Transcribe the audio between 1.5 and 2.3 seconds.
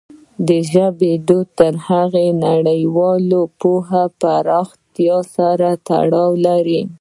د هغې